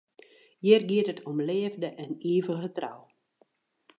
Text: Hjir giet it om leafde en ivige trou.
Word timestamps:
Hjir 0.63 0.83
giet 0.89 1.11
it 1.13 1.23
om 1.29 1.37
leafde 1.49 1.89
en 2.03 2.11
ivige 2.35 2.69
trou. 2.77 2.99